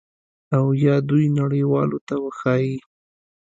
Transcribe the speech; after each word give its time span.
او 0.55 0.63
یا 0.85 0.95
دوی 1.09 1.25
نړیوالو 1.39 1.97
ته 2.07 2.15
وښایي 2.23 2.75